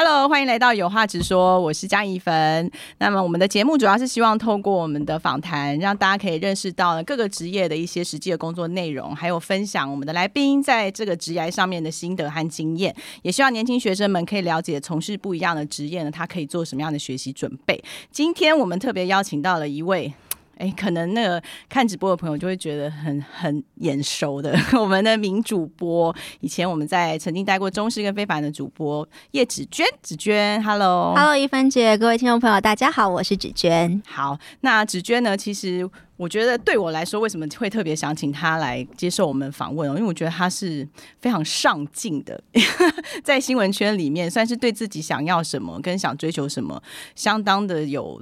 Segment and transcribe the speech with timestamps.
[0.00, 2.70] Hello，欢迎来到有话直说，我是江怡芬。
[2.98, 12.94] 那么我们的节目主要是希望透过我们的访谈，让大家可以认识到各个职业的一些实际的工作内容，还有分享我们的来宾在这个职业上面的心得和经验。
[13.22, 17.82] 也希望年轻学生们可以了解从事不一样的职业呢，他可以做什么样的学习准备。
[18.12, 20.14] 今天我们特别邀请到了一位。
[20.58, 34.02] 哎，可能那个看直播的朋友就会觉得很很眼熟的， 我们的名主播，以前我们在曾经待过中式跟非凡的主播叶芷娟，芷娟，Hello，Hello，一芬姐，各位听众朋友，大家好，我是芷娟。
[34.04, 39.94] 好，那芷娟呢，其实我觉得对我来说，为什么会特别想请她来接受我们访问哦？
[39.94, 40.86] 因为我觉得她是
[41.20, 42.42] 非常上进的，
[43.22, 46.82] 在新闻圈里面，算是对自己想要什么跟想追求什么，
[47.14, 48.20] 相当的有。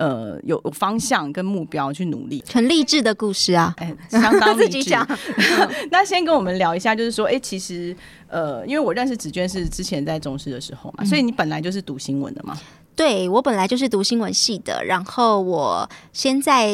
[0.00, 3.74] 呃，有方向跟目标去努力，很励志的故事啊！
[3.76, 5.06] 哎，相当 自己讲。
[5.92, 7.94] 那先跟我们聊一下，就是说，哎，其实，
[8.26, 12.58] 呃，因为我认识紫娟是之前在中视的时候嘛，所以你本来就是读新闻的嘛。
[13.00, 16.70] 对我本来就是读新闻系的，然后我先在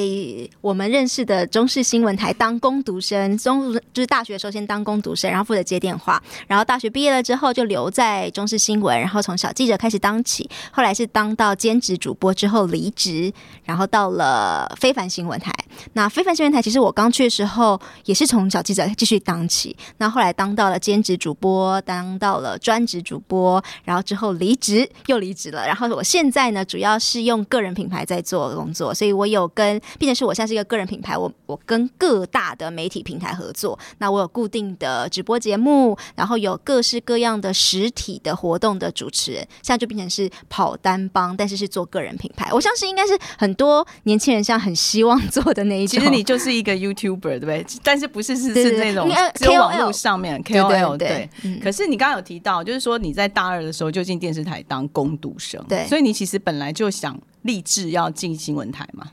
[0.61, 15.55] 我们认识的中视新闻台当工读生，中就是大学的时候先当工读生，然后负责接电话，然后大学毕业了之后就留在中视新闻，然后从小记者开始当起，后来是当到兼职主播之后离职，然后到了非凡新闻台。
[15.93, 26.03] 那非凡新闻台其实我刚去的时候也是从小记者继续当起，那后来当到了兼职主播，当到了专职主播，然后之后离职又离职了，然后我。
[26.17, 33.79] 现在呢，主要是用个人品牌在做工作，所以我有跟，并且是我现在是一个个人品牌，我我跟各大的媒体平台合作。
[33.99, 42.51] 那我有固定的直播节目，然后有各式各样的实体的活动的主持人，现在就变成是跑单帮，但是是做个人品牌。
[42.51, 46.01] 我相信应该是很多年轻人现在很希望做的那一种。
[46.01, 47.67] 其实你就是一个 YouTuber，对不对？
[47.83, 51.29] 但是不是是是那种只有网络上面 KOL 对。
[51.63, 55.96] 可是你刚刚有提到，就是说你在大二的时候就进电视台当攻读生，对，所以。
[56.01, 59.07] 你其实本来就想立志要进新闻台嘛？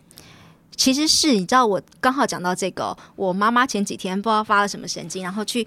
[0.76, 5.66] 其实是，你知道我刚好讲到这个，我妈妈前几天不知道发了什么神经，然后去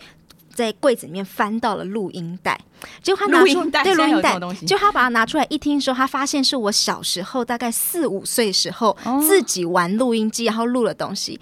[0.53, 2.61] 在柜子里面翻到了录音带，
[3.03, 11.41] 结果她拿出对录音带，就她把它拿出来一听，说她发现是我小时候大概四五岁时候自己玩录音机，然后录了东西。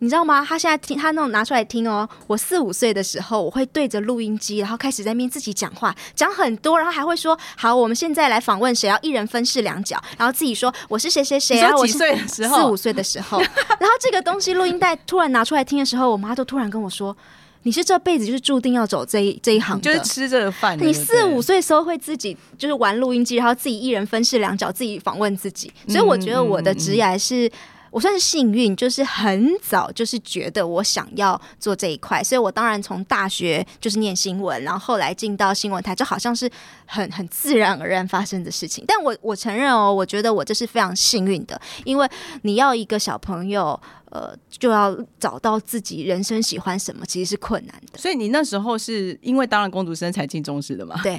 [0.00, 0.44] 你知道吗？
[0.46, 2.06] 他现在听他那种拿出来听哦。
[2.26, 8.88] 我四五岁的时候，我会对着录音机，然后开始在面自己讲话，讲很多，然后还会说：“好，我们现在来访问谁？
[8.88, 11.56] 要一人分饰两角。”然后自己说：“我是谁谁谁。”
[11.86, 12.58] 几岁的时候？
[12.58, 13.40] 四五岁的时候。
[13.80, 17.16] 然后这个东西录音带突然拿出来听的时候，我妈都突然跟我说
[17.64, 25.72] ：“你是这辈子就是注定要走这一这一行，就是吃这个饭。”你四五岁时候会自己就是玩录音机，然后自己一人分饰两角，自己访问自己。
[25.88, 27.50] 所以我觉得我的职业是。
[27.96, 36.46] 我算是幸运，就是很早就是觉得我想要做这一块，所以我当然从大学就是念新闻，然后后来进到新闻台，就好像是
[36.84, 38.84] 很很自然而然发生的事情。
[38.86, 42.06] 但我我承认哦，我觉得我这是非常幸运的，因为
[42.42, 43.80] 你要一个小朋友，
[44.10, 47.98] 呃，就要找到自己人生喜欢什么，其实是困难的。
[47.98, 51.00] 所以你那时候是因为当了工读生才进中式的吗？
[51.02, 51.18] 对，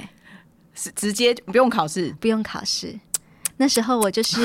[0.76, 2.96] 是直接不用考试，不用考试。
[3.60, 4.40] 那时候我就是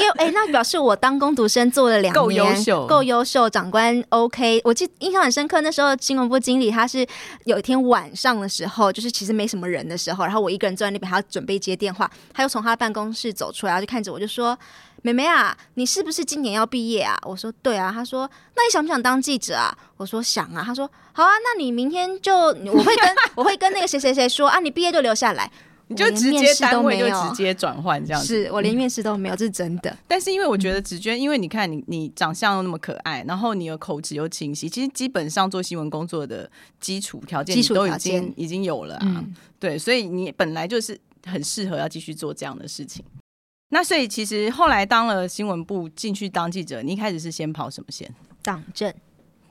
[0.00, 3.50] 因为哎，那表示我当工读生做了两年，够优秀，够优秀。
[3.50, 5.60] 长官 OK，我记印象很深刻。
[5.60, 7.06] 那时候新闻部经理他是
[7.44, 14.58] 有一天晚上的时候，就是其实没什么人的时候，然后我一个人坐在那边，他准备接电话，他又从他办公室走出来，就看着我就说
[15.02, 25.50] ：“妹妹啊，你是不是今年要毕业啊？”我说：“对啊。”他说：“那你想不想当记者啊？”我说：“想啊。”他说：“好啊，那你明天就我会跟我会跟那个谁谁谁说啊，你毕业就留下来。”
[25.90, 29.94] 你就直接单位就直接转换这样子，是我连面试都没有，这是真的。
[30.06, 39.24] 但是因为我觉得紫娟，因为你看你你长相又那么可爱，然后你有口齿又清晰，其实基本上做新闻工作的基础条件都已经已经有了啊。
[39.58, 40.96] 对，所以你本来就是
[41.26, 43.04] 很适合要继续做这样的事情。
[43.70, 48.08] 那所以其实后来当了新闻部进去当记者，你一开始是先跑什么线？
[48.42, 48.94] 党政，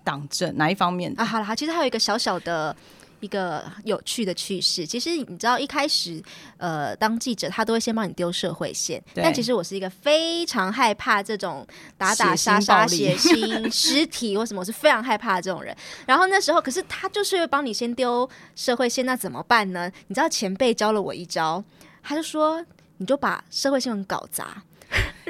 [0.06, 1.26] 党政哪一方面啊？
[1.26, 2.74] 好了，其实还有一个小小的。
[3.20, 6.22] 一个有趣的趣事，其实你知道，一开始
[6.58, 11.66] 呃，当记者他都会先帮你丢社会线，但其实我是一个非常害怕这种
[11.98, 15.76] 打打杀杀、血腥、尸体或什么，我是非常害怕这种人。
[16.06, 19.92] 然后那时候，可是他就是会帮你先丢社会线，那怎么办呢？
[20.08, 21.64] 你知道前辈教了我一招，
[22.02, 22.66] 他就说，
[22.98, 24.64] 你就把社会新闻搞砸。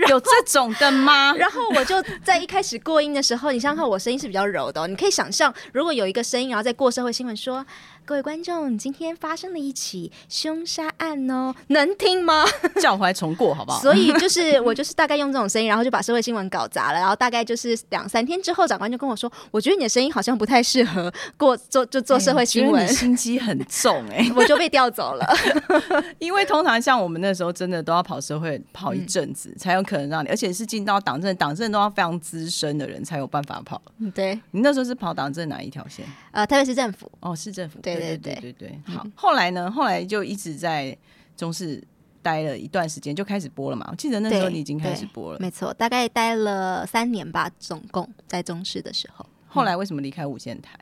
[0.08, 1.34] 有这种的吗？
[1.38, 7.66] 然后我就在一开始过音的时候，你想想看，我声音是比较柔的，你可以想象，如果有一个声音，然后再过社会新闻说。
[8.06, 12.44] 各位观众，今天发生了一起凶杀案哦，能听吗？
[12.82, 13.80] 叫回来重过好不好？
[13.82, 16.98] 所以就是我就是大概用这种声音，然后就把社会新闻搞砸了。
[16.98, 24.28] 然后大概就是两三天之后，长官就跟我说：“我觉得你的声音好像不太适合过做就做社会新闻，心机很重哎。
[24.36, 25.28] ”我就被调走了，
[26.18, 33.82] 因为通常像我们那时候真的都要跑社会跑一阵子，才有可能让你，而且是进到党政，党政都要非常资深的人才有办法跑。
[34.14, 36.06] 对你那时候是跑党政哪一条线？
[36.30, 37.80] 呃，特别是政府哦，市政府。
[37.82, 38.80] 对对对对对。
[38.86, 39.72] 好，后来呢？
[39.72, 40.96] 后来就一直在
[41.36, 41.84] 中视
[42.22, 43.88] 待了一段时间，就开始播了嘛。
[43.90, 49.26] 我记得那时候你已经开始播了，没错，大概待了三年吧，总共在中视的时候。
[49.48, 50.78] 后来为什么离开无线台？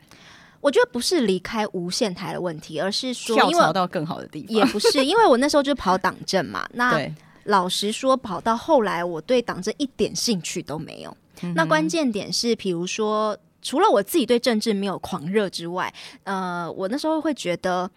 [0.60, 4.54] 我觉得不是离开无线台的问题，而是说跳槽到更好的地方。
[4.54, 6.68] 也不是，因为我那时候就跑党政嘛。
[6.74, 7.00] 那
[7.44, 11.16] 老实说，跑到后来，我对党政一点兴趣都没有。
[11.54, 15.92] 那关键点是，比如说，除了我自己对政治没有狂热之外，
[16.24, 17.90] 呃，我那时候会觉得，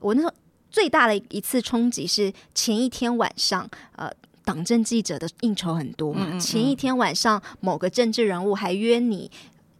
[0.00, 0.32] 我那时候
[0.70, 4.10] 最大的一次冲击是前一天晚上，呃，
[4.44, 9.30] 党政记者的应酬很多嘛，前一天晚上某个政治人物还约你。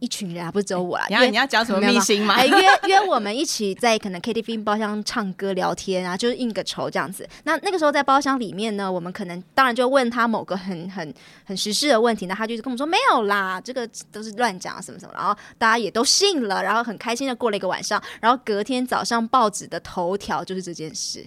[0.03, 1.05] 一群人啊，不是只有我啦。
[1.07, 2.33] 你要你要讲什么 秘辛吗？
[2.35, 2.57] 哎约
[2.89, 7.25] 约我们一起在可能 KTV 包厢唱歌聊天啊，就是应个酬这样子。
[7.45, 11.13] 那那个时候在包厢里面呢，我们可能当然就问他某个很 很
[11.45, 15.13] 很实事的问题，那他就是跟我们说没有啦，这个都是乱讲什么什么。
[15.15, 18.03] 然后大家也都信了，然后很开心的过了一个晚上。
[18.19, 21.25] 然后隔天早上报纸的头条就是这件事。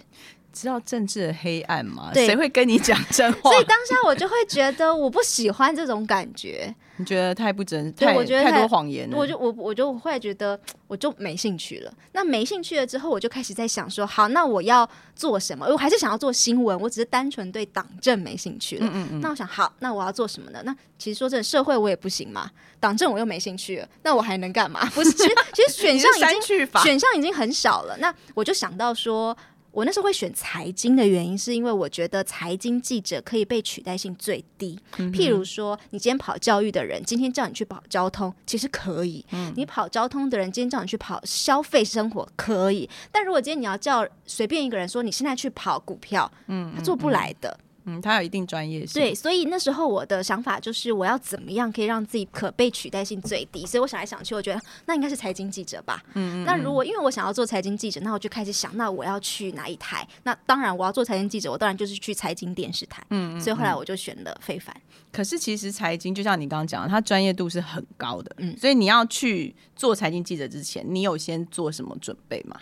[0.56, 2.10] 知道政治的黑暗吗？
[2.14, 3.50] 谁会跟你讲真话？
[3.50, 6.74] 所以当下我就会觉得我不喜欢这种感觉。
[6.98, 7.92] 你觉得太不真？
[7.94, 9.06] 太我觉得太多谎言。
[9.12, 11.92] 我就我我就会觉得我就没兴趣了。
[12.12, 15.66] 那没兴趣了之后，我就开始在想说，好，那我要做什么？
[15.66, 18.86] 我还是想要做新闻，我只是单纯对党政没兴趣了。
[18.86, 19.20] 嗯嗯嗯。
[19.20, 20.62] 那我想，好，那我要做什么呢？
[20.64, 22.50] 那其实说真的，社会我也不行嘛，
[22.80, 24.88] 党政我又没兴趣了，那我还能干嘛？
[24.94, 26.42] 不是，其实其实选项已经
[26.82, 27.94] 选项已经很少了。
[27.98, 29.36] 那我就想到说。
[29.76, 34.78] 我那时候会选财经的原因，是因为我觉得财经记者可以被取代性最低。
[35.12, 39.22] 譬如说，你今天跑教育的人，今天叫你去跑交通，其实可以；
[39.54, 42.88] 你跑交通的人，今天叫你去跑消费生活，可以。
[43.12, 47.54] 但如果今天你要叫随便一个人说，你现在去跑股票，嗯，他做不来的。
[47.60, 47.65] 嗯，
[48.02, 49.00] 他有一定专业性。
[49.00, 53.64] 对，所以那时候我的想法就是，我要怎么样可以让自己可被取代性最低？
[53.64, 56.02] 所以我想来想去，我觉得那应该是财经记者吧。
[56.14, 56.44] 嗯嗯。
[56.44, 60.06] 那如果因为我想要做财经记者，那我就开始想，那我要去哪一台？
[60.24, 63.02] 那当然我要做财经记者，我当然就是去财经电视台。
[63.10, 63.40] 嗯嗯。
[63.40, 64.74] 所以后来我就选了非凡。
[65.12, 68.34] 可是其实财经就像你刚刚讲的，它专业度是很高的。
[68.38, 68.56] 嗯。
[68.56, 72.58] 所以你要去做财经记者之前，你有先做什么准备吗？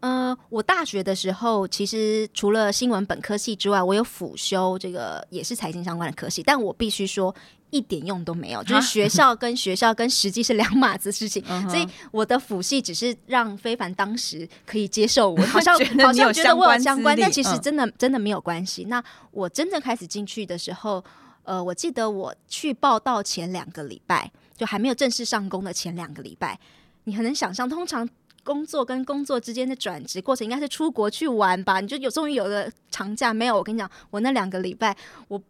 [0.00, 7.34] 呃，我大学的时候，其实除了新闻本科系之外，我有辅修这个也是财经相关的科系，但我必须说
[7.70, 18.84] 一点用都没有，就是学校跟学校跟实际是两码子事情，所以我的辅系只是让非凡当时可以接受我， 好像好像觉得我有相关，但其实真的真的没有关系。
[18.84, 19.02] 那
[19.32, 21.04] 我真正开始进去的时候，
[21.42, 26.58] 呃，我记得我去报道前两个礼拜，就还没有正式上工的前两个礼拜，
[27.02, 28.08] 你很能想象，通常。
[28.44, 31.80] 工作跟工作之间的转职过程，应该是出国去玩吧？
[31.80, 33.56] 你就有终于有了长假没有？
[33.56, 34.96] 我跟你讲，我那两个礼拜，
[35.28, 35.40] 我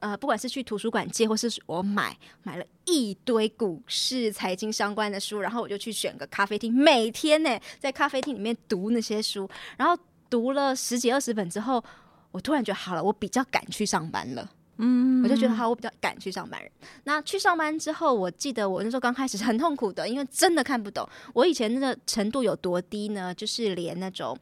[0.00, 11.84] 呃，不管是去图书馆借，或是我买买了一堆股市、财经相关的书，然后我就去选个咖啡厅，每天呢在咖啡厅里面读那些书，然后读了十几二十本之后，
[12.30, 14.50] 我突然觉得好了，我比较敢去上班了。
[14.82, 16.60] 嗯，我就觉得哈，我比较敢去上班。
[16.60, 16.70] 人，
[17.04, 21.06] 那去上班之后，我记得我那时候刚开始是很痛苦的，因为真的看不懂。
[21.34, 23.34] 我以前那个程度有多低呢？
[23.34, 24.36] 就是连那种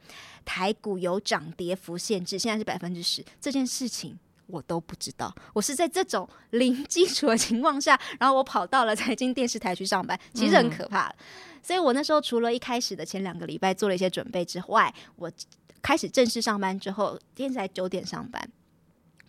[0.45, 4.17] 台股有涨跌幅限制，现在是百分之十这件事情，
[4.47, 5.33] 我都不知道。
[5.53, 11.13] 我是在这种零基础的情况下，然后我跑到了财经电视台去上班，其实很可怕。
[11.61, 15.29] 所以我那时候除了一开始的前两个礼拜做了一些准备之外，我
[15.81, 18.49] 开始正式上班之后，电视台九点上班。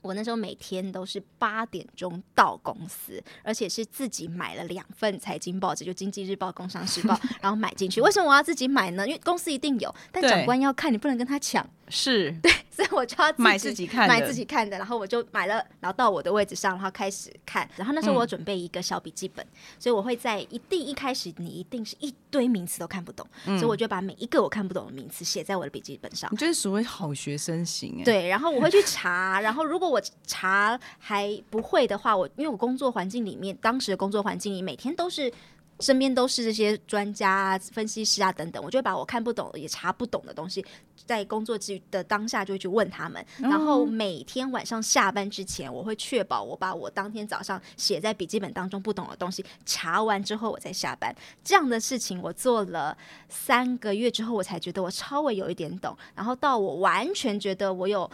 [0.02, 8.00] 我那时候每天都是八点钟到公司，而且是自己买了两份财经报纸，就《经济日报》《工商时报》， 然后买进去。
[8.00, 9.07] 为什么我要自己买呢？
[9.07, 11.69] 因为公司一定有，但长官要看你不能跟他抢。
[11.90, 14.78] 是对， 所以我就要买自己看，买自己看的。
[14.78, 17.68] 然后我就买了，然后到我的位置上，然后开始看。
[17.76, 19.44] 然后那时候我准备一个小笔记本，
[19.78, 26.30] 所以我会在一定一开始，你一定是一堆名词都看不懂，所以我就把每一个我看不懂的名词写在我的笔记本上。
[26.32, 28.04] 你就是所谓好学生型哎。
[28.04, 35.32] 对，然后我会去查，然后如果我查还不会的话，我因为我工作环境里面，当时的工作环境里每天都是。
[35.81, 40.65] 身边都是这些专家啊、分析师啊等等，我就会把我看不懂也查不懂的东西，
[41.07, 43.25] 在工作之余的当下就会去问他们。
[43.39, 51.15] 然后每天晚上下班之前，我会确保我把我当天早上写在笔记本当中不懂的东西查完之后，我再下班。
[51.43, 52.97] 这样的事情我做了
[53.29, 55.97] 三个月之后，我才觉得我稍微有一点懂。
[56.15, 58.11] 然后到我完全觉得我有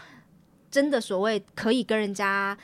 [0.71, 2.57] 真的所谓可以跟人家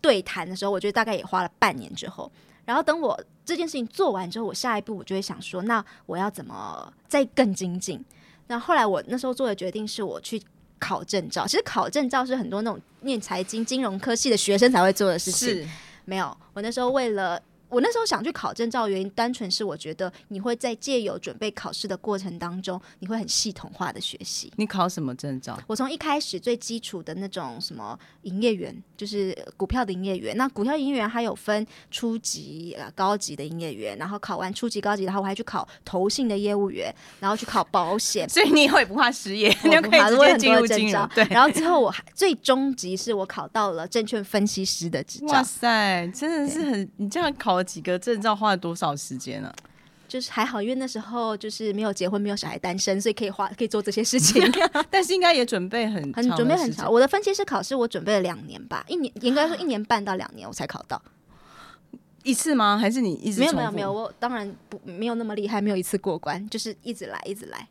[0.00, 2.30] 对谈的时候，我觉得大概也花了半年之后。
[2.64, 8.04] 然后等我这件事情做完之后，我下一步我就会想说，那我要怎么再更精进？
[8.46, 10.40] 那后来我那时候做的决定是我去
[10.78, 11.46] 考证照。
[11.46, 15.48] 其实考证照是很多那种念财经、金融科系的学生才会做的事情。
[15.48, 15.68] 是
[16.04, 17.40] 没有，我那时候为了。
[17.74, 24.52] 我那时候想去考证照，原因单纯是我觉得你会在借由准备考试的过程当中，你会很系统化的学习。
[24.54, 25.58] 你考什么证照？
[25.66, 30.36] 我从一开始最基础的那种什么营业员，就是股票的营业员。
[30.36, 38.28] 那股票营业员还有分初级、呃高级的营业员，然后考完初级、高级，然后我还去考投信的业务员，然后去考保险。
[38.30, 41.08] 所以你以后也不怕失业， 你就可以直接进入金融。
[41.12, 45.26] 对，然后之后我还最终级是我考到了证券分析师的执照。
[45.26, 47.63] 哇塞，真的是很你这样考。
[47.64, 49.52] 几个证照花了多少时间呢？
[50.06, 54.40] 就是还好，因为那时候就是没有结婚，没有小孩，单身，所以可以花可以做这些事情。
[54.88, 56.92] 但是应该也准备很很准备很长。
[56.92, 61.02] 我的分析师考试我准备了两年吧，一年应该说一年半到两年我才考到
[62.22, 62.78] 一次吗？
[62.78, 63.92] 还是你一直没有没有没有？
[63.92, 67.66] 我当然不没有那么厉害，没有一次过关，就是一直来一直来。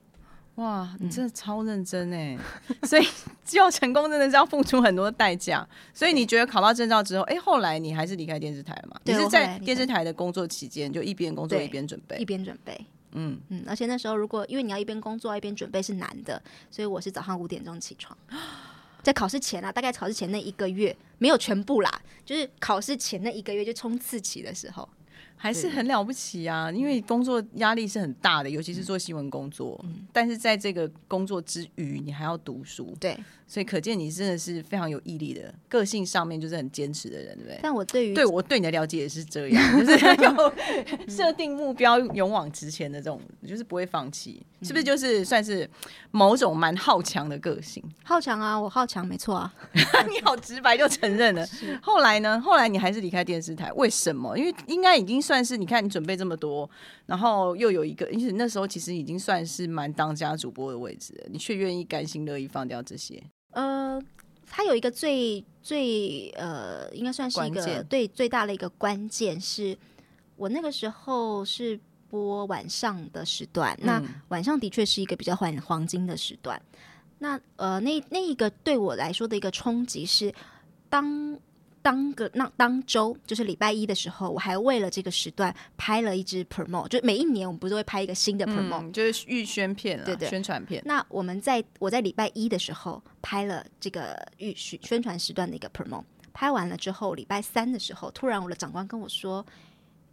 [0.56, 2.38] 哇，你真的超认真哎！
[2.84, 3.08] 所以
[3.54, 5.68] 要成功真的是要付出很多代价。
[5.96, 9.02] 所以你觉得考到证照之后，哎，后来你还是离开电视台了嘛？
[9.04, 12.86] 你是在电视台的工作期间，就一边工作一边准备，一边准备。
[13.14, 18.16] 嗯嗯，而且那时候如果因为你要一边工作一边准备是难的，所以我是早上五点钟起床，
[19.02, 24.88] 在考试前啊，大概考试前那一个月没有全部啦，就是考试前那一个月就冲刺期的时候。
[25.36, 26.72] 还是很了不起啊！
[26.72, 29.80] 因为工作压力是很大的，尤其是做新闻工作。
[29.84, 32.96] 嗯，但是在这个工作之余，你还要读书。
[33.00, 37.60] 对，所以可见你真的是非常有毅力的，个性上面就是很坚持的人，对不对？
[37.62, 40.54] 但我对于对我对你的了解也是这样，就是 有
[41.10, 44.84] 设定目标、勇往直前的这种，就是不会放弃，是不是？
[44.84, 45.70] 就是算是
[46.10, 47.84] 某种蛮好强的个性。
[48.04, 48.60] 好强啊！
[48.60, 49.54] 我好强，没错啊！
[50.10, 51.46] 你好直白就承认了。
[51.84, 52.42] 后来呢？
[52.42, 54.36] 后来你还是离开电视台，为什么？
[54.36, 55.44] 因为应该已经算。
[55.44, 56.70] 是你看，你准备这么多，
[57.06, 63.22] 然后又有一个，因为那时候其实已经算是蛮当家主播的位置了，你却愿意甘心乐意放掉这些。
[63.52, 64.02] 呃，
[64.50, 69.78] 他有一个最最呃，应该算是一个对最大的一个关键，是
[70.38, 71.78] 我那个时候是
[72.14, 76.62] 播晚上的时段，那晚上的确是一个比较黄黄金的时段。
[77.18, 80.32] 那呃，那那一个对我来说的一个冲击是
[80.90, 81.40] 当。
[81.84, 90.82] 当个那当周就是礼拜一的时候，我还为了这个时段拍了一支 promo，就每一年我们不是会拍一个新的 promo，就是预宣片对对，宣传片。
[90.86, 96.02] 那我们在我在礼拜一的时候拍了这个预宣宣传时段的一个 promo，
[96.32, 99.46] 拍完了之后，礼拜三的时候，突然我的长官跟我说：“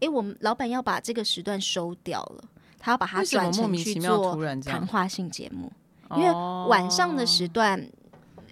[0.00, 2.44] 诶，我们老板要把这个时段收掉了，
[2.78, 5.72] 他要把它转成去做谈话性节目，
[6.16, 6.30] 因为
[6.68, 7.82] 晚上的时段。”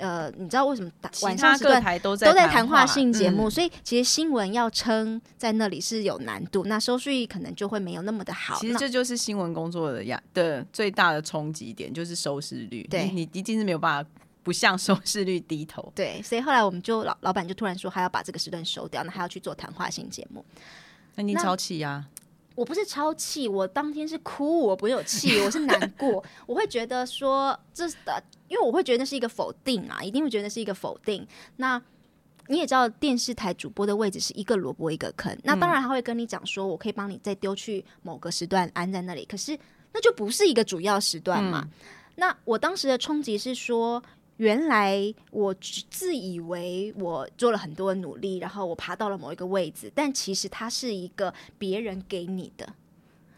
[0.00, 0.88] 呃，你知道为什么
[1.22, 3.50] 晚上时段都在都在谈话性节目？
[3.50, 8.56] 所以其实新闻要撑在那里是有难度，那收视率可能就会没有那么的好。
[8.60, 12.86] 其实这就是新闻工作的呀的最大的冲击点，就是收视率。
[12.88, 14.08] 对你一定是没有办法
[14.44, 15.92] 不向收视率低头。
[15.96, 20.44] 对，所以后来我们就老老板就突然说，他要把这个时段收掉，那他要去做谈话性节目。
[21.18, 22.06] 那你超气呀？
[22.54, 28.22] 我不是超气，我当天是哭，我不有气，我是难过， 我会觉得说这的。
[28.46, 31.26] 因为我会觉得那是一个否定啊，一定会觉得是一个否定。
[31.56, 31.80] 那
[32.46, 35.36] 你也知道，电视台主播的位置是一个萝卜一个坑。
[35.42, 39.58] 那当然他会跟你讲说，我可以帮你再丢去某个时段安在那里，可是
[39.92, 41.68] 那就不是一个主要时段嘛。
[42.14, 44.02] 那我当时的冲击是说，
[44.38, 52.68] 原来我自以为我做了很多努力，然后我爬到了某一个位置，但其实它是一个别人给你的。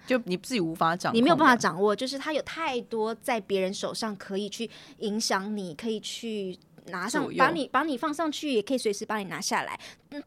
[0.06, 9.78] 就你自己无法掌，你没有办法掌握，就是它有太多在别人手上可以去影响你，可以去拿上，把你把你放上去，也可以随时把你拿下来。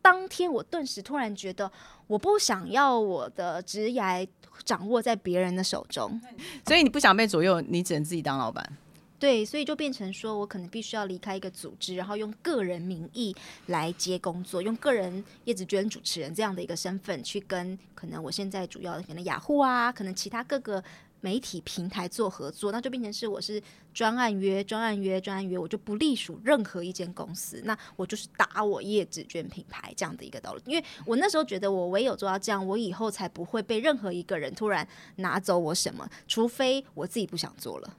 [0.02, 1.70] 当天我顿时突然觉得，
[2.08, 4.28] 我不想要我的职业
[4.64, 6.22] 掌握在别人的手中，
[6.66, 8.78] 所以你不想被左右，你只能自己当老板。
[9.24, 13.34] 对，所以就变成说，我可能必须要离开一个组织，然后用个人名义
[13.68, 20.84] 来接工作，用个人叶子娟主持人这样的一个身份去跟可能我现在主要的可能雅虎啊，可能其他各个
[21.22, 23.64] 媒体平台做合作，那就变成是我是
[23.94, 30.60] 专案约、专案约、专案约，我就不隶属任何一间公司，那我就是打我叶子娟品牌这样的一个道路。
[30.66, 37.98] 因为我那时候觉得，我唯有做到这样，我以后才不会被任何一个人突然拿走我什么，除非我自己不想做了。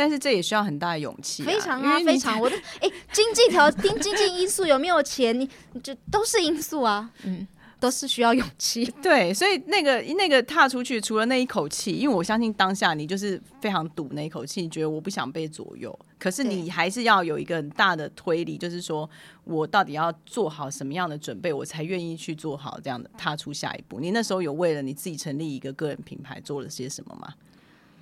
[0.00, 2.40] 但是这也需要很大的勇气、非常啊，非常。
[2.40, 7.46] 我的哎， 经济条、经经济因素有没有钱，你你就都是因素啊，嗯，
[7.78, 8.86] 都是需要勇气。
[9.02, 19.08] 对，所以那个那个踏出去，除了那一口气，因为我相信当下你就是非常赌那一口气，你觉得我不想被左右，可是你还是要有一个很大的推理，就是说
[19.44, 24.00] 我到底要做好什么样的准备，我才愿意去做好这样的踏出下一步。
[24.00, 27.34] 你那时候有为了你自己成立一个个人品牌做了些什么吗？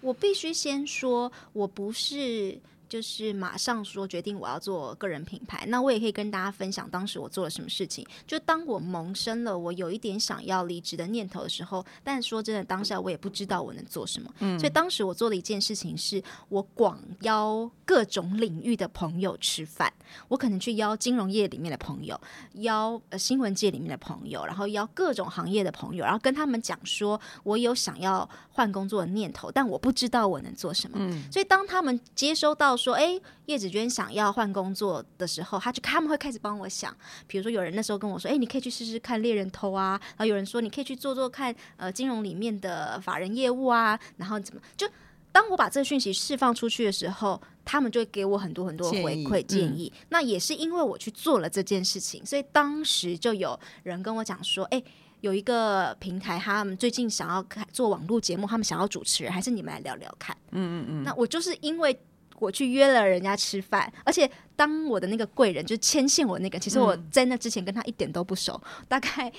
[0.08, 2.58] 我必须先说，我不是
[2.88, 5.64] 就是马上说决定我要做个人品牌。
[5.66, 8.06] 那我也可以跟大家分享当时我做了什么事情。
[8.26, 14.32] 就当我萌生了我有一点想要离职的念头的时候，但说真的，当下我也不知道我能做什么。
[14.40, 19.92] 嗯所以当时我做的一件事情是，我广邀各种领域的朋友吃饭。
[20.28, 22.18] 我可能去邀金融业里面的朋友，
[22.54, 30.98] 邀呃新闻界里面的朋友，然后邀各种行业的朋友，然后跟他们讲说，我有想要换工作的念头，但我不知道我能做什么。
[31.30, 44.88] 所以当他们接收到说，哎，叶子娟想要换工作的时候，他就他们会开始帮我想，比如说有人那时候跟我说，哎，你可以去试试看猎人头啊，然后有人说你可以去做做看，呃，金融里面的法人业务啊，然后怎么就。
[45.30, 49.92] 当我把这个讯息释放出去的时候，他们就会给我很多很多回馈建议。
[50.08, 54.82] 那也是因为我去做了这件事情，所以当时就有人跟我讲说：“哎、
[55.20, 61.02] 有一个平台，他们最近想要开做网络节目，他们想要主持人，还是你们来聊聊看。”嗯嗯嗯。
[61.04, 61.96] 那我就是因为
[62.40, 69.32] 我去约了人家吃饭，而且当我的那个贵人就是牵线我那个，其实我在那之前跟他一点都不熟，大概。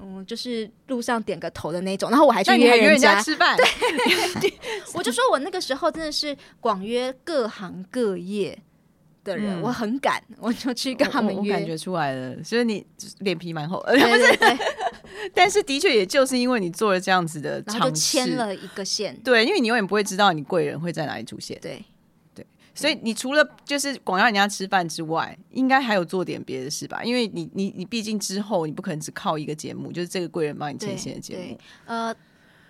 [0.00, 3.56] 嗯，就是路上点个头的那种，然后我还去约人人家吃饭？
[4.40, 4.52] 对，
[4.92, 8.58] 我就说我那个时候真的是广约各行各业
[9.22, 11.38] 的人，嗯我很敢，我就去跟他们约。
[11.38, 12.84] 我我感觉出来了，所以你
[13.20, 14.58] 脸皮蛮厚，呃 对对对，
[15.32, 19.16] 但是的确也就是因为你做了这样子的然后就尝试，牵了一个线。
[19.22, 21.80] 对，因为你永远不会知道你贵人会在哪里出现，对，
[22.74, 27.02] 所以你除了就是广邀人家吃饭之外，应该还有做点别的事吧？
[27.04, 32.14] 因为你你你毕竟之后你不可能只靠一个节目，就是这个贵人帮你牵线的节目对，呃，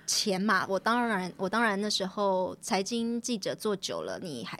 [0.07, 4.59] 钱嘛，我当然我当然那时候财经记者做久了，你还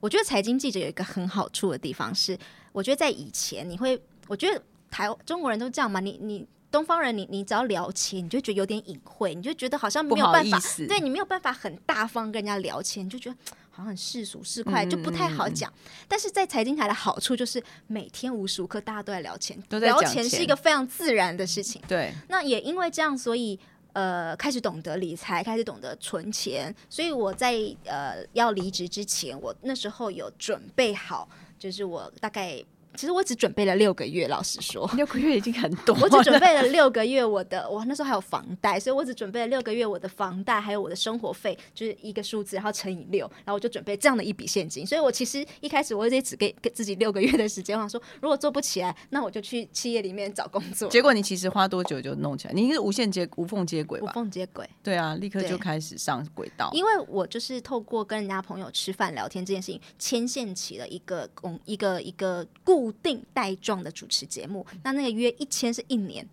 [0.00, 2.38] 我觉得财经记者有一个很好处的地方是，
[2.72, 6.46] 我觉得在以前你会，我觉得台中国人都这样嘛，你你。
[6.70, 13.36] 东方人你，你只要聊钱，你就觉得有点隐晦，你就觉得好像没有办法，对你没有办法很大方跟人家聊钱，你就觉得
[13.74, 15.72] 好像很世俗世嗯侩，就不太好讲。
[16.06, 21.82] 但是在财经台的好处就是每天无时无刻大家都在聊钱，都在聊钱是一个非常自然的事情。
[21.88, 23.58] 对，那也因为这样，所以
[23.92, 26.74] 呃，开始懂得理财，开始懂得存钱。
[26.88, 32.64] 所以我在呃要离职之前，我那时候有准备好，就是我大概。
[32.96, 44.86] 其实我只准备了六个月，老实说，六个月已经很多，我只准备了六个月我的，我那时候还有房贷，所以我只准备了六个月我的房贷，还有我的生活费，就是一个数字，然后乘以六，然后我就准备这样的一笔现金。
[44.86, 52.54] 所以我其实一开始我也只给给自己六个月的时间，我想说如果做不起来，那我就去企业里面找工作，结果你其实花多久就弄起来？
[52.54, 54.14] 你是无限接无缝接轨吧无？
[54.14, 54.68] 缝接轨。
[54.82, 56.70] 对啊，立刻就开始上轨道。
[56.72, 62.46] 因为我就是透过跟人家朋友吃饭聊天这件事情，牵线起了一个公一个一个
[62.84, 64.66] 固定带状的主持节目。
[64.82, 66.28] 那那个约一千是一年，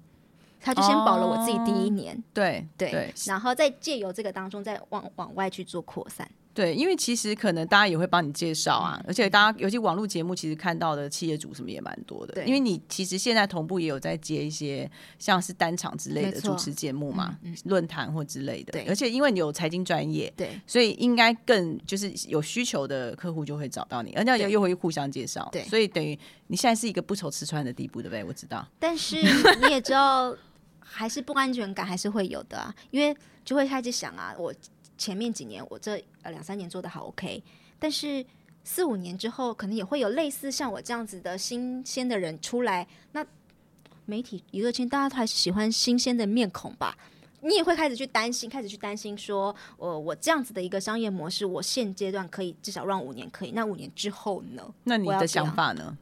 [0.60, 6.30] 他就先保了我自己第一年，对对，对然后再借由这个当中再往往外去做扩散。
[6.54, 12.34] 对，因为其实可能大家也会帮你介绍嗯啊，而且大家尤其网络节目，其实看到的企业主什么也蛮多的。
[12.34, 18.72] 对因为你其实现在同步也有在接一些像是单场之类的主持节目嘛嗯嗯，论坛或之类的。
[18.74, 25.48] 对而且因为你有财经专业，对所以应该更就是有需求的客户就会找到你，而且又又会互相介绍。
[25.52, 28.24] 对所以等于你现在是一个不愁吃穿的地步，对不对？
[28.24, 28.68] 我知道。
[28.78, 30.36] 但是你也知道，
[30.80, 34.54] 还是不安全感还是会有的啊，因为就会开始想啊，我
[35.02, 37.42] 前面几年我这呃两三年做的好 OK，
[37.80, 38.24] 但是
[38.64, 43.26] 四五年之后，可能也会有类似像我这样子的新鲜的人出来，那
[44.06, 46.96] 媒体娱乐圈大家都还是喜欢新鲜的面孔吧。
[47.40, 54.72] 你也会开始去担心，开始去担心说，呃我这样子的一个商业模式，我现阶段可以至少让五年可以，那五年之后呢？
[54.84, 55.98] 那你的想法呢？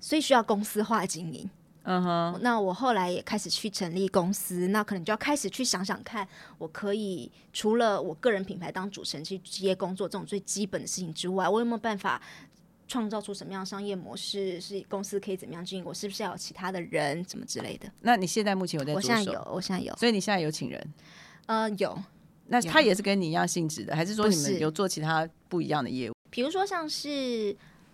[0.00, 1.50] 所以需要公司化经营。
[1.92, 6.26] 嗯哼，那我后来也开始去成立公司，那可能就要开始去想想看，
[6.56, 12.22] 我可以除了我个人品牌当主持人去接工作这种最基本的事情之外，我有没有办法
[12.86, 14.60] 创造出什么样的商业模式？
[14.60, 15.84] 是公司可以怎么样经营？
[15.84, 17.90] 我是不是要有其他的人，怎么之类的？
[18.02, 18.94] 那你现在目前有在？
[18.94, 20.94] 我现在有，我现在有，所以你现在有请人？
[21.46, 22.00] 呃，有，
[22.46, 26.14] 那他也是跟你一样性质的，还是说你们有做其他不一样的业务？
[26.30, 27.48] 比如说像是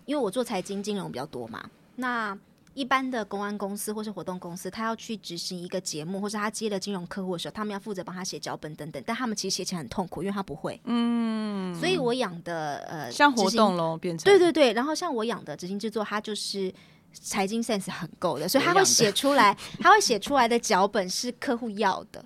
[0.05, 2.37] 因为我做财经金融比较多嘛，那
[2.77, 10.79] 一般的公安公司或是活动公司，他要去执行一个节目，或是他接了金融客户的时候，他们要负责帮他写脚本等等，但他们其实写起来很痛苦，因为他不会。
[10.83, 16.71] 嗯，所以我养的呃，像活动喽，变成对对对，然后像我养的执行制作，他就是
[17.11, 22.23] 财经 sense 很够的，所以他会写出来，他会写出来的脚本是客户要的。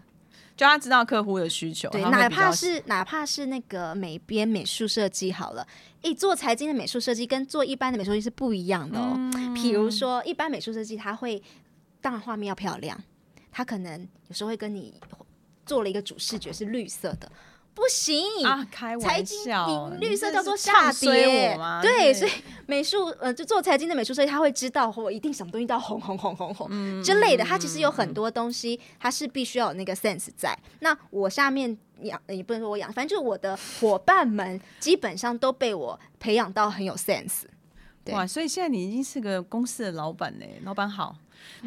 [0.56, 5.66] 就他知道客户的需求，对，哪怕是哪怕是那个美编美术设计好了，
[6.02, 9.14] 诶，做财经的美术设计跟做一般的美术设计是不一样的哦。
[9.16, 11.42] 嗯比如说，一般美术设计它会，
[12.00, 13.02] 当然画面要漂亮，
[13.52, 14.94] 它可能有时候会跟你
[15.66, 17.32] 做了一个主视觉是绿色的，
[17.74, 21.58] 不行啊，开玩笑，绿色叫做下跌？
[21.82, 22.32] 对，所以
[22.66, 27.44] 美术呃，就做财经的美术设计，他会知道我一定什么东西都要红红红红红、嗯之类的。
[27.44, 30.58] 他其实有很多东西，他是必须要有那个 sense 在。
[30.82, 37.44] 那我下面养，呃也不能说我养，反正就是我的伙伴们基本上都被我培养到很有 sense。
[38.04, 41.16] 对哇，所以现在你已经是个公司的老板嘞，老板好。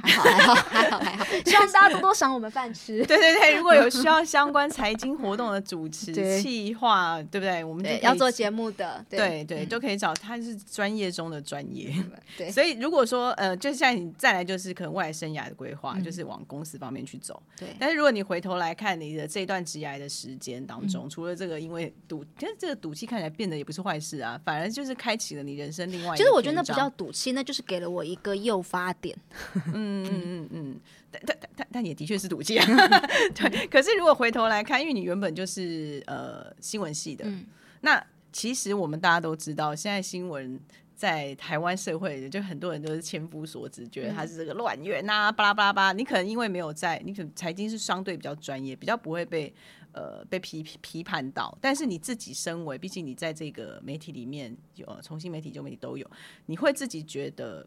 [0.03, 2.99] 还好还好还好还好， 希望大家多多赏我们饭吃。
[3.07, 7.63] 对对对，如果有需要相关财经活动的主持、 对企划，对不对？
[7.65, 11.93] 我们要做节目的，对对，都可以找他是专业中的专业。
[12.37, 17.43] 对所以如果说呃，就像你再来就是可能未来生涯的规划，嗯就是往公司方面去走。
[17.59, 29.17] 对但是如果你回头来看你的这一段职涯的时间当嗯中，除了这个因为赌，其实这个赌气看起来变得也不是坏事啊，反而就是开启了你人生另外一个其实我觉得那不篇章叫赌气，那就是给了我一个诱发点。
[29.73, 32.67] 嗯嗯嗯嗯，但但但但但也的确是赌气啊。
[33.35, 37.47] 对，可是如果回头来看，因为你原本就是呃新闻系的，嗯
[37.81, 40.61] 那其实我们大家都知道，现在新闻。
[40.97, 45.93] 在台湾社会，就很多人都是千夫所指，觉得他是这个乱源啊，巴拉巴拉巴拉。
[45.93, 49.53] 你可能因为没有在，你可能财经是相对比较专业，比较不会被
[49.95, 51.57] 呃被批批判到。
[51.61, 56.07] 但是你自己身为，毕竟你在这个媒体里面有呃重新媒体、旧媒体都有，
[56.45, 57.67] 你会自己觉得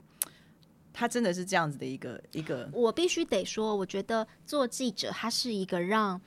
[0.94, 6.22] 他真的是这样子的一个一个我必须得说，我觉得做记者，他是一个让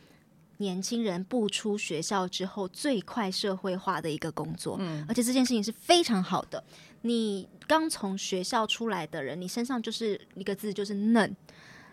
[0.58, 6.62] 年轻人步出学校之后最快社会化的一个工作，嗯，而且这件事情是非常好的。
[7.02, 11.34] 你刚从学校出来的人，你身上就是一个字，就是嫩。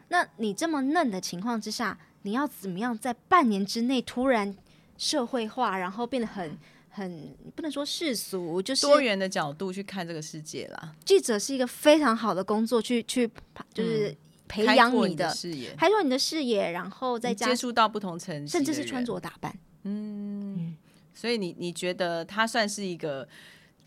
[0.09, 4.55] 那你这么嫩的情况之下，你要怎么样在半年之内突然
[4.97, 6.57] 社会化，然后变得很
[6.89, 13.29] 很不能说世俗，就是多元的角度去看这个世界啦，记者是一个非常好的工作，去去
[13.73, 14.15] 就是
[14.47, 19.05] 培养你的视野，开拓你的视野，然后再加接触到不同层级，甚至是穿。
[19.05, 19.57] 着打扮。
[19.83, 20.75] 嗯
[21.13, 23.27] 所以你你觉得它算是一个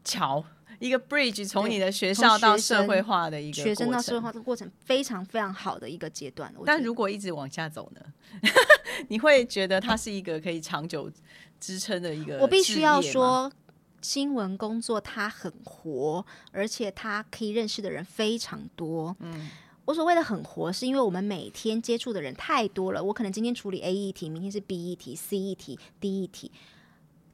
[0.02, 0.42] 桥，
[0.78, 6.52] 一个 bridge，从你的学校到社会化的一个学生到社会化的过程非常非常好的一个阶段。
[6.64, 8.00] 但如果一直往下走呢，
[9.08, 11.10] 你会觉得它是一个可以长久
[11.58, 12.38] 支撑的一个？
[12.38, 13.50] 我必须要，说，
[14.00, 19.16] 新闻工作它很活，而且它可以认识的人非常多。
[19.20, 19.50] 嗯。
[19.86, 23.02] 我所谓的很活，是因为我们每天接触的人太多了。
[23.02, 26.52] 我可能今天处理 A 议题，明天是 B 议题、C 议题、D 议题，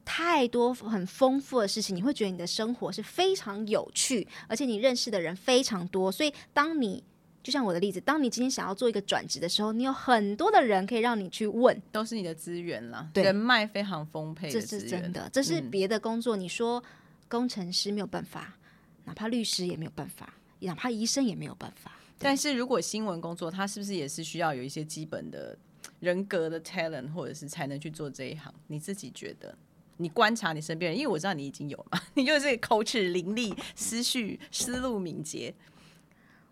[0.09, 6.09] 太多很丰富的事情，你会觉得你的生活是非常有趣，而且你认识的人非常多。
[6.09, 7.03] 所以，当你
[7.43, 16.37] 就像我的例子，当你今天想要做一个转职的时候，你有很多的人可以让你去问，都是你的资源啦，人脉非常丰沛这是真的，这是嗯别的工作。
[16.37, 16.81] 你说
[17.27, 18.57] 工程师没有办法，
[19.03, 21.91] 哪怕律师也没有办法，哪怕医生也没有办法。
[22.17, 25.57] 但是如果新闻工作，它是不是也是需要有一些基本的
[25.99, 28.53] 人格的 talent，或者是才能去做这一行？
[28.67, 29.53] 你自己觉得？
[29.97, 35.53] 你观察你身边人，因为我知道你已经有了， 你就是口齿伶俐、思绪思路敏捷，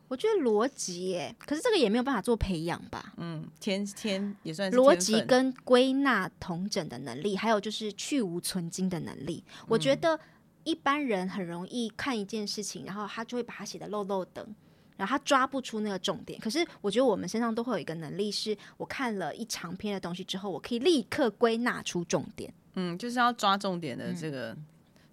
[0.08, 3.14] 我觉得逻辑耶，可是这个也没有办法做培养吧？
[3.18, 10.20] 嗯，天天也算是逻辑跟归纳同整的能力，还有就是去无存精的能力，我嗯觉得
[10.64, 14.56] 一般人很容易看一件事情，然后他就会把它写的漏漏等。
[14.98, 22.54] 然后他抓不出那个重点，可是我觉得我们身上都会有一个能力，是我看了一长篇的东西之后，我可以立刻归纳出重点。
[22.76, 24.56] 嗯，就是要抓重点的这个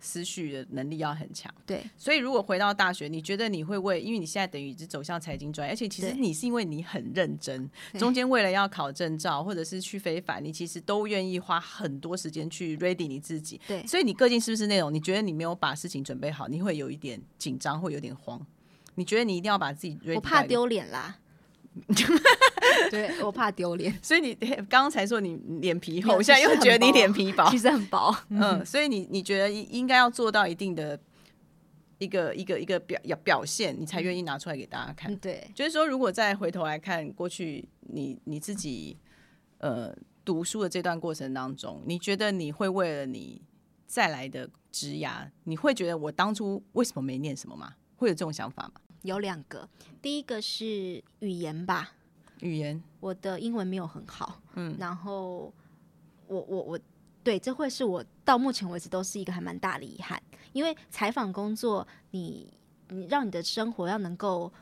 [0.00, 1.52] 思绪的能力要很强。
[1.64, 13.60] 对，所以如果回到大学，你觉得你会为，因为你现在等于是走向财经专业，而且其实你是因为你很认真，中间为了要考证照或者是去非凡，你其实都愿意花很多时间去 ready 你自己。
[13.68, 18.44] 对所以你个性是不是那种你觉得你没有把事情准备好，你会有一点紧张，会有点慌？
[18.96, 21.16] 你觉得你一定要把自己 ready 我怕丢脸啦。
[22.90, 28.14] 对，我怕丢脸，所以你刚刚才说你脸皮厚，现在又觉得你脸皮薄其，实很薄。
[28.28, 30.98] 嗯，所以你你觉得应应该要做到一定的
[31.98, 35.10] 一个一个一个表表现，你才愿意拿出来给大家看。
[35.10, 38.98] 嗯，对，就是说，如果再回头来看过去你你自己
[39.58, 43.40] 呃读书的这段过程当中，你觉得你会为了你
[43.86, 47.72] 再来的职涯，你会觉得我当初为什么没念什么吗？
[47.96, 48.72] 会有这种想法吗？
[49.02, 49.68] 有两个，
[50.00, 51.92] 第一个是语言吧，
[52.40, 55.52] 语言，我的英文没有很好，嗯，然后
[56.26, 56.80] 我我我，
[57.22, 60.20] 对，这会是我到目前为止都是一个还蛮大的遗憾，
[60.52, 62.52] 因为采访工作，你
[62.88, 64.52] 你让你的生活要能够。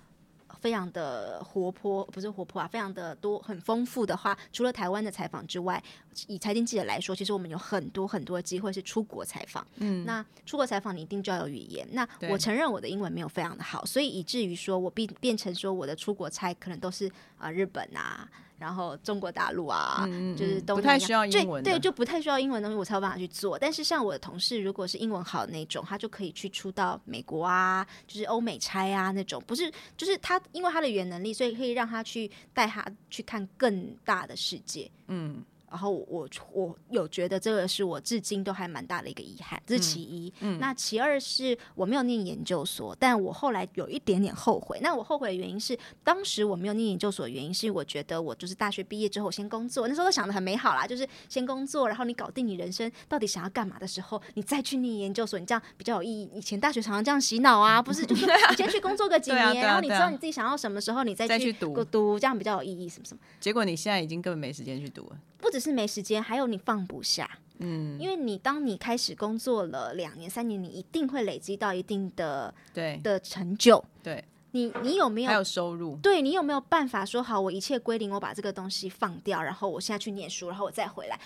[0.61, 5.83] 非常的活泼，不是活泼啊，非常的多，很丰富的话，除了台湾的采访之外，
[6.27, 9.67] 以财经记者来说，其实我们有很多很多机会是出国采访。
[9.77, 11.87] 嗯，那出国采访你一定就要有语言。
[11.93, 18.29] 那我承认我的英文没有非常的好，所以以至于说我变变成说我的出国差可能都是啊日本啊。
[18.61, 23.59] 然后中国大陆啊，就是都不太需要英文，对，就不太需要英文东西，我才有办法去做。
[23.59, 29.43] 但是像我的同事，如果是英文好的那种，他就可以去出到美国啊，就是欧美差啊那种。
[29.47, 34.91] 不是，就是他因为他的语言能力，所以可以让他去带他去看更大的世界。
[35.07, 35.43] 嗯。
[35.71, 40.33] 然后我我有觉得这个是我至今都还蛮大的一个遗憾，这是其一。
[40.59, 44.79] 那其二是我没有念研究所，但我后来有一点点后悔。
[44.83, 56.29] 那我后悔的原因是，当时我没有念研究所的原因是，我觉得我就是大学毕业之后先工作，那时候都想的很美好啦，就是先工作，然后你搞定你人生到底想要干嘛的时候，你再去念研究所，你这样比较有意义。
[56.35, 63.21] 以前大学常常这样洗脑啊，不是就是你 先去工作个几年，然后你知道你自己想要什么时候，你再去读读，这样比较有意义，什么什么。
[63.39, 65.17] 结果你现在已经根本没时间去读了。
[65.39, 67.39] 不只是没时间，还有你放不下。
[67.59, 73.85] 嗯，因为你当你开始工作了两年、三年，你一定会累积到一定的对的成就。
[74.03, 75.97] 对，你你有没有还有收入？
[75.99, 81.21] 对你有没有办法说好，我一切归零，我把这个东西放掉，然后我现在去念书，然后我再回来？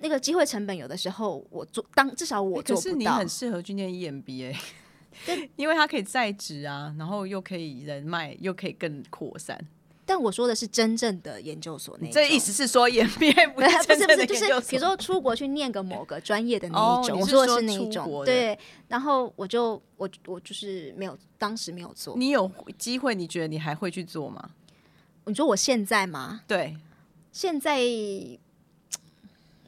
[0.00, 2.84] 那个机会成本有的时候我做当至少我做不到。
[2.84, 4.56] 可是你很适合去念 EMBA，
[5.56, 9.58] 因为它可以在职啊，然后又可以人脉，又可以更扩散。
[10.08, 18.58] 但我说的是真正的研究所那，这意思是说研毕业不是不 是不是，就是比如说出国去念个某个 专业的那一种，我说的是那一种，对。
[18.88, 22.16] 然后我就我我就是没有，当时没有做。
[22.16, 24.48] 你有机会，你觉得你还会去做吗？
[25.26, 26.40] 你说我现在吗？
[26.48, 26.74] 对，
[27.30, 27.76] 现在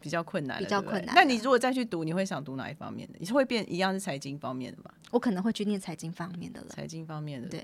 [0.00, 1.14] 比较困难，比较困难。
[1.14, 3.18] 那你如果再去读，你会想读哪一方面的？
[3.20, 4.90] 你是会变一样是财经方面的吗？
[5.10, 7.62] 我可能会去念财经方面的了，财经方面的对。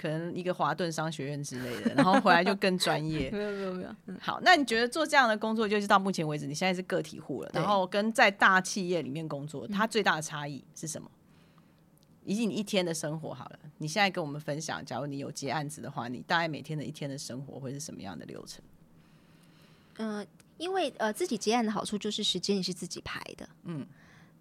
[0.00, 3.28] 可能一个华顿商学院之类的，然后回来就更专业。
[3.32, 4.14] 没有没有没有。
[4.18, 11.10] 好，那你觉得做这样的工作，就是到目前为止，你现在是个体户了，然后跟在大企业里面工作，它最大的差异是什么？
[12.24, 18.62] 以及你一天的生活好了，你现在跟我们分享，假如你有接案子的话，你大概每天的一天的生活会是什么样的流程？
[19.98, 23.86] 嗯，因为呃，自己结案的好处就是时间你是自己排的，嗯。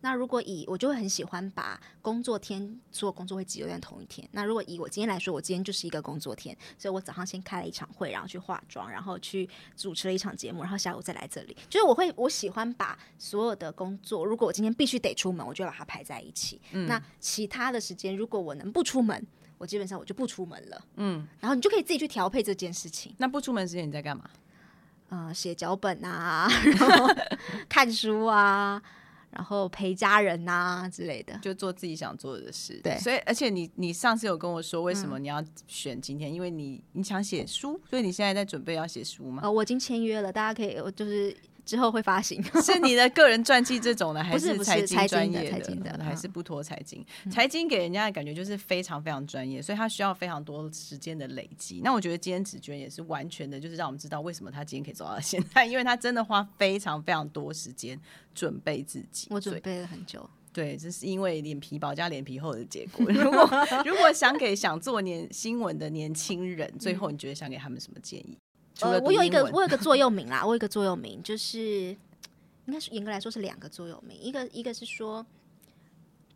[0.02, 4.28] 那如果以我就会很喜欢把工作天所有工作会集中在同一天。
[4.32, 11.58] 那如果以我今天来说，我今天就是一个工作天，所以我早上先开了一场会，然后去化妆，然后去主持了一场节目，然后下午再来这里。
[11.70, 16.62] 就是我会我喜欢把所有的工作，如果我今天必须得出门，我就把它排在一起。
[16.72, 20.82] 那其他的时间，如果我能不出门，我基本上我就不出门了。
[20.96, 23.14] 嗯，然后你就可以自己去调配这件事情。
[23.18, 24.30] 那不出门时间你在干嘛？
[25.10, 27.14] 呃，写脚本啊， 然后
[27.68, 28.82] 看书啊。
[29.32, 32.80] 然后陪家人呐之类的，就做自己想做的事。
[32.84, 36.34] 对，所以而且你你上次有跟我说，为什么你要选今天？
[36.34, 39.42] 因为你你想写书，所以你现在在准备要写书吗？
[39.44, 41.36] 呃，我已经签约了，大家可以，我就是。
[41.69, 47.05] 之后会发行， 是你的个人传记这种的，还是财经专业的，还是不拖财经？
[47.29, 51.82] 财经给人家的感觉就是非常非常专业，所以他需要非常多时间的累积。
[51.84, 57.99] 那我觉得今天子娟也是完全的，就是让我们知道为什么他今天可以走到现在，因为他真的花非常非常多时间
[58.34, 59.27] 准备自己。
[59.29, 63.05] 我准备了很久，对，这是因为脸皮薄加脸皮厚的结果。
[63.13, 63.47] 如果
[63.86, 68.36] 如果想给想做年新闻的年轻人，最后你觉得想给他们什么建议？
[68.82, 71.96] 呃，我有一个，我有个座右铭啦，我有一个座右铭，就是
[72.65, 75.26] 应该是严格来说是两个座右铭，一个一个是说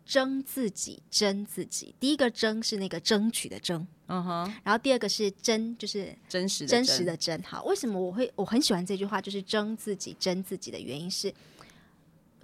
[0.06, 1.96] 争自己，争自己。
[2.00, 7.42] 第一个争是那个争取的争，嗯哼，然后第二个是真，就是真实真实的真。
[7.44, 9.22] 好，为什么我会我很喜欢这句话？
[9.22, 11.34] 就是争自己，争自己的原因是，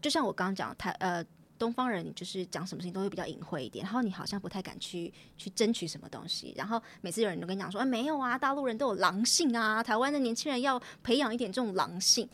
[0.01, 1.25] 就像我刚刚讲，他呃。
[1.59, 12.27] 东方人，你就是讲什么事情都会比较隐晦一点，然后你好像不太敢去去争取什么东西，然后每次有人都跟你讲说，哎，没有啊，大陆人都有狼性啊，台湾的年轻人要培养一点这种狼性。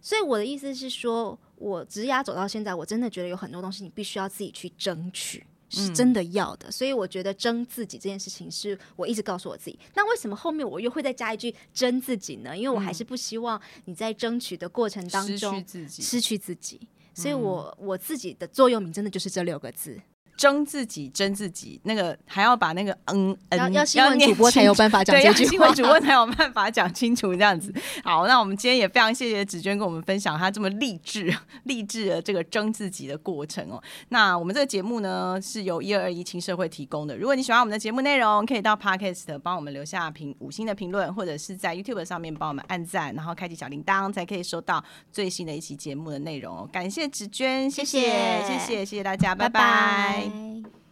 [0.00, 6.70] 所以我的意思是说，我职涯走到现在，我真的觉得有很多东西你必须要自己去争取，是真的要的。
[6.70, 9.76] 所以我觉得争自己这件事情是我一直告诉我自己。
[9.94, 12.56] 那为什么后面我又会再加一句争自己呢？
[12.56, 16.80] 因为我还是不希望你在争取的过程当中失去自己，失去自己。
[17.16, 19.98] 所以，我我自己的座右铭真的就是这六个字。
[20.36, 27.74] 争自己争自己那个还要把那个嗯嗯要新闻主播才有办法讲清楚对要新闻主播才有办法讲清楚这样子。
[28.04, 33.82] 好那我们今天也非常谢谢紫娟跟我们分享她这么励志 励志的这个争自己的过程哦。
[34.10, 37.16] 那我们这个节目呢是由一二一青社会提供的。
[37.16, 46.68] 如果你喜欢我们的节目内容可以到 parkest 帮我们留下评五星的评论或者是在 youtube 上面帮我们按赞然后开启小铃铛才可以收到最新的一期节目的内容哦。
[46.72, 48.00] 感谢紫娟谢谢
[48.46, 48.76] 谢谢。
[48.84, 50.25] 谢谢大家拜拜。
[50.30, 50.85] 拜。